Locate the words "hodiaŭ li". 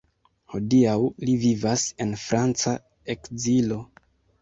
0.53-1.35